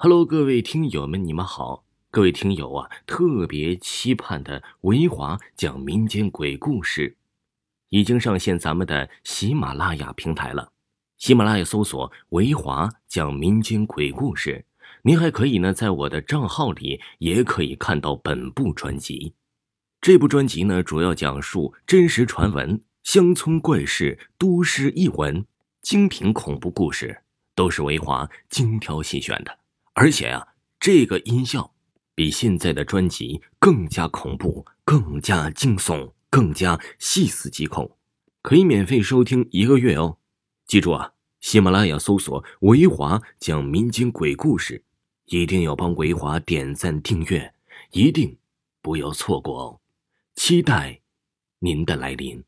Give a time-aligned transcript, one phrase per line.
[0.00, 1.84] Hello，各位听友们，你们好。
[2.12, 7.16] 各位听友啊，特别期盼的维华讲民间鬼故事，
[7.88, 10.70] 已经上线咱们的喜马拉雅平台了。
[11.16, 14.66] 喜马拉雅搜索“维华讲民间鬼故事”，
[15.02, 19.34] 您还可以呢，在我的账号里也可以看到本部专辑。
[20.00, 25.44] 这部专辑呢，主要讲述真实传闻、乡村怪事、都市异闻、
[25.82, 27.22] 精品恐怖故事，
[27.56, 29.58] 都是维华精挑细选的。
[30.00, 31.74] 而且啊，这个音效
[32.14, 37.96] 比现在的专辑更加恐怖、更加惊悚、更加细思极恐，
[38.40, 40.18] 可以免费收听一个月哦。
[40.68, 44.84] 记住啊，喜马拉雅搜索“维华讲民间鬼故事”，
[45.26, 47.52] 一定要帮维华点赞订阅，
[47.90, 48.38] 一定
[48.80, 49.80] 不要错过哦。
[50.36, 51.00] 期待
[51.58, 52.44] 您的来临。